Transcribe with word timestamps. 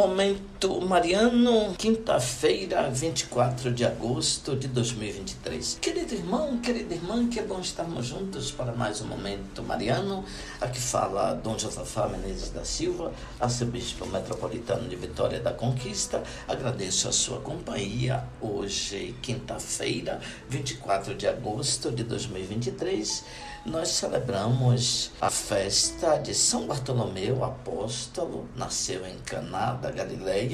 Momento 0.00 0.49
Mariano, 0.68 1.74
quinta-feira, 1.78 2.90
24 2.90 3.72
de 3.72 3.82
agosto 3.82 4.54
de 4.54 4.68
2023. 4.68 5.78
Querido 5.80 6.14
irmão, 6.14 6.58
querida 6.58 6.94
irmã, 6.94 7.26
que 7.28 7.38
é 7.38 7.42
bom 7.42 7.60
estarmos 7.60 8.06
juntos 8.06 8.50
para 8.50 8.72
mais 8.72 9.00
um 9.00 9.06
Momento 9.06 9.62
Mariano. 9.62 10.22
Aqui 10.60 10.78
fala 10.78 11.32
Dom 11.32 11.58
Josafá 11.58 12.08
Menezes 12.08 12.50
da 12.50 12.62
Silva, 12.62 13.10
arcebispo 13.40 14.04
metropolitano 14.04 14.86
de 14.86 14.96
Vitória 14.96 15.40
da 15.40 15.52
Conquista. 15.52 16.22
Agradeço 16.46 17.08
a 17.08 17.12
sua 17.12 17.40
companhia 17.40 18.22
hoje, 18.38 19.14
quinta-feira, 19.22 20.20
24 20.50 21.14
de 21.14 21.26
agosto 21.26 21.90
de 21.90 22.04
2023. 22.04 23.24
Nós 23.64 23.88
celebramos 23.88 25.10
a 25.20 25.30
festa 25.30 26.16
de 26.16 26.34
São 26.34 26.66
Bartolomeu, 26.66 27.44
apóstolo, 27.44 28.48
nasceu 28.56 29.06
em 29.06 29.18
Caná 29.18 29.74
da 29.74 29.90
Galileia. 29.90 30.49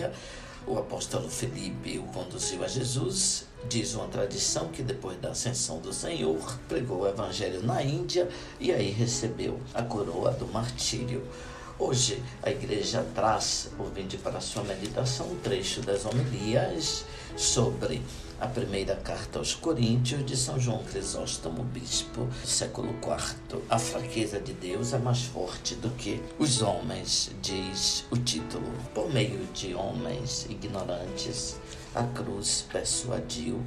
O 0.66 0.78
apóstolo 0.78 1.28
Felipe 1.28 1.98
o 1.98 2.02
conduziu 2.04 2.64
a 2.64 2.68
Jesus. 2.68 3.46
Diz 3.68 3.94
uma 3.94 4.08
tradição 4.08 4.68
que 4.68 4.82
depois 4.82 5.16
da 5.20 5.30
ascensão 5.30 5.78
do 5.78 5.92
Senhor, 5.92 6.58
pregou 6.68 7.02
o 7.02 7.08
evangelho 7.08 7.62
na 7.62 7.82
Índia 7.82 8.28
e 8.58 8.72
aí 8.72 8.90
recebeu 8.90 9.60
a 9.72 9.82
coroa 9.82 10.32
do 10.32 10.46
martírio. 10.48 11.22
Hoje 11.78 12.22
a 12.42 12.50
igreja 12.50 13.06
traz, 13.14 13.70
ouvindo 13.78 14.18
para 14.22 14.38
a 14.38 14.40
sua 14.40 14.62
meditação, 14.64 15.26
um 15.26 15.36
trecho 15.40 15.82
das 15.82 16.06
homilias 16.06 17.04
sobre 17.36 18.00
a 18.40 18.46
primeira 18.46 18.96
carta 18.96 19.38
aos 19.38 19.54
Coríntios 19.54 20.24
de 20.24 20.34
São 20.38 20.58
João 20.58 20.82
Crisóstomo, 20.84 21.62
bispo 21.64 22.26
século 22.42 22.94
IV. 23.02 23.60
A 23.68 23.78
fraqueza 23.78 24.40
de 24.40 24.54
Deus 24.54 24.94
é 24.94 24.98
mais 24.98 25.24
forte 25.24 25.74
do 25.74 25.90
que 25.90 26.22
os 26.38 26.62
homens, 26.62 27.30
diz 27.42 28.06
o 28.10 28.16
título. 28.16 28.72
Por 28.94 29.12
meio 29.12 29.44
de 29.52 29.74
homens 29.74 30.46
ignorantes, 30.48 31.56
a 31.94 32.04
cruz 32.04 32.64
persuadiu 32.72 33.60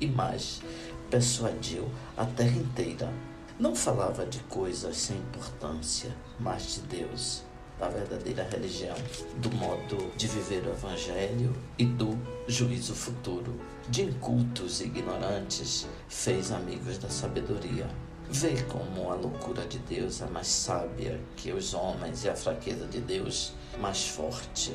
e 0.00 0.06
mais, 0.06 0.62
persuadiu 1.10 1.90
a 2.16 2.24
terra 2.24 2.58
inteira. 2.58 3.12
Não 3.58 3.74
falava 3.74 4.24
de 4.24 4.38
coisas 4.40 4.96
sem 4.96 5.16
importância, 5.16 6.14
mas 6.38 6.74
de 6.74 6.80
Deus 6.82 7.45
da 7.78 7.88
verdadeira 7.88 8.42
religião, 8.50 8.96
do 9.36 9.50
modo 9.52 10.10
de 10.16 10.26
viver 10.26 10.66
o 10.66 10.70
Evangelho 10.70 11.54
e 11.78 11.84
do 11.84 12.18
juízo 12.48 12.94
futuro. 12.94 13.60
De 13.88 14.02
incultos 14.02 14.80
e 14.80 14.84
ignorantes, 14.84 15.86
fez 16.08 16.50
amigos 16.50 16.98
da 16.98 17.08
sabedoria. 17.08 17.88
Vê 18.28 18.60
como 18.64 19.12
a 19.12 19.14
loucura 19.14 19.64
de 19.66 19.78
Deus 19.78 20.20
é 20.20 20.26
mais 20.26 20.48
sábia 20.48 21.20
que 21.36 21.52
os 21.52 21.74
homens 21.74 22.24
e 22.24 22.28
a 22.28 22.34
fraqueza 22.34 22.86
de 22.86 23.00
Deus 23.00 23.52
mais 23.78 24.08
forte. 24.08 24.74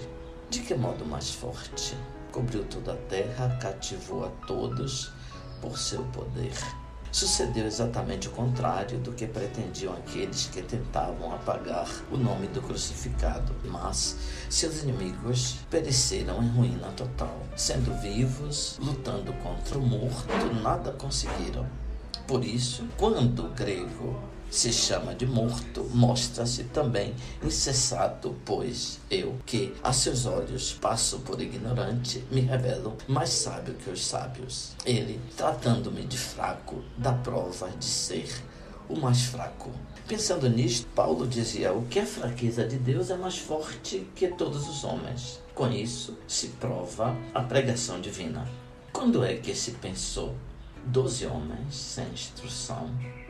De 0.49 0.61
que 0.61 0.73
modo 0.73 1.05
mais 1.05 1.31
forte? 1.31 1.95
Cobriu 2.31 2.63
toda 2.65 2.93
a 2.93 2.97
terra, 3.09 3.57
cativou 3.61 4.25
a 4.25 4.29
todos 4.47 5.11
por 5.61 5.77
seu 5.77 6.03
poder 6.05 6.53
sucedeu 7.11 7.65
exatamente 7.65 8.27
o 8.27 8.31
contrário 8.31 8.99
do 8.99 9.11
que 9.11 9.27
pretendiam 9.27 9.93
aqueles 9.93 10.47
que 10.47 10.61
tentavam 10.61 11.33
apagar 11.33 11.87
o 12.11 12.17
nome 12.17 12.47
do 12.47 12.61
crucificado. 12.61 13.53
Mas 13.65 14.17
seus 14.49 14.83
inimigos 14.83 15.57
pereceram 15.69 16.41
em 16.41 16.49
ruína 16.49 16.87
total. 16.91 17.37
Sendo 17.55 17.93
vivos, 18.01 18.77
lutando 18.79 19.33
contra 19.33 19.77
o 19.77 19.81
morto, 19.81 20.53
nada 20.61 20.91
conseguiram. 20.93 21.80
Por 22.31 22.45
isso, 22.45 22.87
quando 22.97 23.45
o 23.45 23.49
grego 23.49 24.17
se 24.49 24.71
chama 24.71 25.13
de 25.13 25.25
morto, 25.25 25.83
mostra-se 25.93 26.63
também 26.63 27.13
incessado, 27.43 28.33
pois 28.45 29.01
eu, 29.11 29.35
que 29.45 29.73
a 29.83 29.91
seus 29.91 30.25
olhos 30.25 30.71
passo 30.71 31.19
por 31.19 31.41
ignorante, 31.41 32.23
me 32.31 32.39
revelo 32.39 32.95
mais 33.05 33.31
sábio 33.31 33.73
que 33.73 33.89
os 33.89 34.05
sábios. 34.05 34.71
Ele, 34.85 35.19
tratando-me 35.35 36.05
de 36.05 36.17
fraco, 36.17 36.81
dá 36.97 37.11
prova 37.11 37.69
de 37.77 37.83
ser 37.83 38.33
o 38.87 38.97
mais 38.97 39.23
fraco. 39.23 39.69
Pensando 40.07 40.49
nisto, 40.49 40.87
Paulo 40.95 41.27
dizia: 41.27 41.73
o 41.73 41.85
que 41.87 41.99
é 41.99 42.05
fraqueza 42.05 42.65
de 42.65 42.77
Deus 42.77 43.09
é 43.09 43.17
mais 43.17 43.39
forte 43.39 44.07
que 44.15 44.29
todos 44.29 44.69
os 44.69 44.85
homens. 44.85 45.41
Com 45.53 45.69
isso 45.69 46.17
se 46.29 46.47
prova 46.47 47.13
a 47.33 47.41
pregação 47.41 47.99
divina. 47.99 48.47
Quando 48.93 49.21
é 49.21 49.35
que 49.35 49.53
se 49.53 49.71
pensou 49.71 50.33
Doze 50.85 51.27
homens 51.27 51.75
sem 51.75 52.07
instrução, 52.07 52.89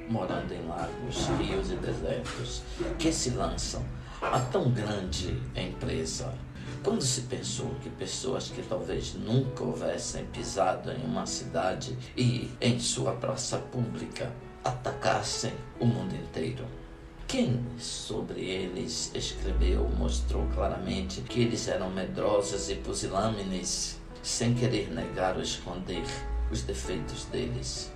morando 0.09 0.53
em 0.53 0.65
lagos, 0.67 1.27
rios 1.37 1.69
e 1.69 1.75
desertos, 1.75 2.61
que 2.97 3.11
se 3.11 3.31
lançam 3.31 3.83
a 4.21 4.39
tão 4.39 4.71
grande 4.71 5.37
empresa. 5.55 6.33
Quando 6.81 7.03
se 7.03 7.21
pensou 7.21 7.75
que 7.81 7.89
pessoas 7.89 8.49
que 8.49 8.61
talvez 8.61 9.13
nunca 9.15 9.63
houvessem 9.63 10.25
pisado 10.27 10.91
em 10.91 11.03
uma 11.03 11.25
cidade 11.25 11.97
e 12.15 12.49
em 12.61 12.79
sua 12.79 13.11
praça 13.13 13.57
pública 13.57 14.31
atacassem 14.63 15.53
o 15.79 15.85
mundo 15.85 16.15
inteiro. 16.15 16.65
Quem 17.27 17.63
sobre 17.77 18.41
eles 18.41 19.11
escreveu 19.13 19.87
mostrou 19.89 20.47
claramente 20.53 21.21
que 21.21 21.41
eles 21.41 21.67
eram 21.67 21.89
medrosos 21.89 22.69
e 22.69 22.75
pusilâmines, 22.75 23.99
sem 24.23 24.53
querer 24.53 24.89
negar 24.91 25.35
ou 25.35 25.41
esconder 25.41 26.03
os 26.51 26.61
defeitos 26.63 27.25
deles. 27.25 27.91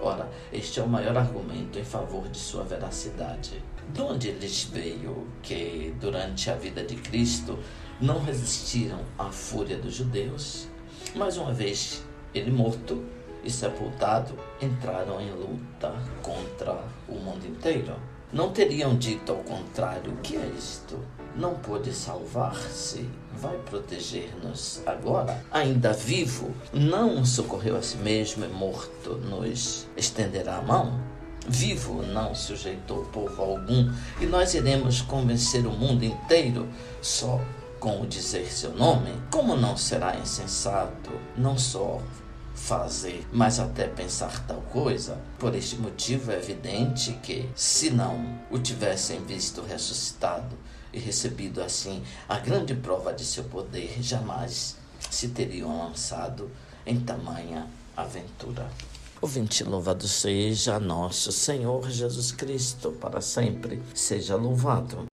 Ora, 0.00 0.28
este 0.52 0.80
é 0.80 0.82
o 0.82 0.88
maior 0.88 1.16
argumento 1.16 1.78
em 1.78 1.84
favor 1.84 2.28
de 2.28 2.38
sua 2.38 2.64
veracidade. 2.64 3.62
De 3.92 4.00
onde 4.00 4.30
lhes 4.32 4.64
veio 4.64 5.26
que, 5.42 5.94
durante 6.00 6.50
a 6.50 6.54
vida 6.54 6.82
de 6.82 6.96
Cristo, 6.96 7.58
não 8.00 8.20
resistiram 8.22 9.00
à 9.18 9.30
fúria 9.30 9.78
dos 9.78 9.94
judeus, 9.94 10.68
mas 11.14 11.36
uma 11.36 11.52
vez 11.52 12.02
ele 12.34 12.50
morto 12.50 13.04
e 13.44 13.50
sepultado, 13.50 14.36
entraram 14.60 15.20
em 15.20 15.30
luta 15.32 15.94
contra 16.22 16.82
o 17.08 17.14
mundo 17.14 17.46
inteiro? 17.46 17.94
Não 18.32 18.52
teriam 18.52 18.96
dito 18.96 19.32
ao 19.32 19.38
contrário: 19.38 20.12
o 20.12 20.16
que 20.16 20.36
é 20.36 20.52
isto? 20.58 20.98
Não 21.36 21.54
pôde 21.54 21.92
salvar-se, 21.92 23.08
vai 23.36 23.56
proteger-nos 23.58 24.82
agora, 24.86 25.44
ainda 25.50 25.92
vivo, 25.92 26.54
não 26.72 27.24
socorreu 27.24 27.76
a 27.76 27.82
si 27.82 27.96
mesmo 27.96 28.44
e 28.44 28.48
morto, 28.48 29.16
nos 29.16 29.88
estenderá 29.96 30.58
a 30.58 30.62
mão? 30.62 31.00
Vivo 31.46 32.02
não 32.02 32.34
sujeitou 32.34 33.04
povo 33.06 33.42
algum, 33.42 33.92
e 34.20 34.26
nós 34.26 34.54
iremos 34.54 35.02
convencer 35.02 35.66
o 35.66 35.72
mundo 35.72 36.04
inteiro 36.04 36.68
só 37.02 37.40
com 37.78 38.00
o 38.00 38.06
dizer 38.06 38.50
seu 38.50 38.72
nome? 38.72 39.10
Como 39.30 39.54
não 39.56 39.76
será 39.76 40.16
insensato, 40.16 41.10
não 41.36 41.58
só 41.58 42.00
fazer, 42.54 43.26
mas 43.32 43.58
até 43.58 43.86
pensar 43.86 44.46
tal 44.46 44.60
coisa. 44.72 45.18
Por 45.38 45.54
este 45.54 45.76
motivo 45.76 46.30
é 46.30 46.36
evidente 46.36 47.12
que, 47.22 47.48
se 47.54 47.90
não 47.90 48.38
o 48.50 48.58
tivessem 48.58 49.22
visto 49.24 49.62
ressuscitado 49.62 50.56
e 50.92 50.98
recebido 50.98 51.62
assim 51.62 52.02
a 52.28 52.38
grande 52.38 52.74
prova 52.74 53.12
de 53.12 53.24
seu 53.24 53.44
poder, 53.44 54.00
jamais 54.00 54.76
se 55.10 55.28
teriam 55.28 55.78
lançado 55.78 56.50
em 56.86 57.00
tamanha 57.00 57.66
aventura. 57.96 58.70
Ouvinte, 59.20 59.64
louvado 59.64 60.06
seja 60.06 60.78
nosso 60.78 61.32
Senhor 61.32 61.90
Jesus 61.90 62.30
Cristo, 62.30 62.92
para 62.92 63.20
sempre 63.20 63.82
seja 63.94 64.36
louvado. 64.36 65.06